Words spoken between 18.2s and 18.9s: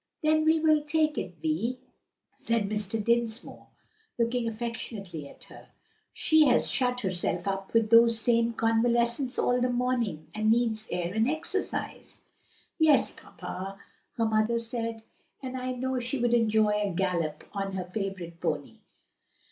pony.